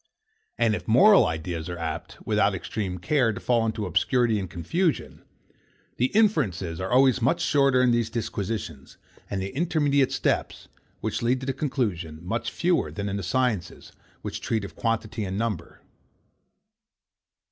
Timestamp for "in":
7.83-7.91, 13.09-13.17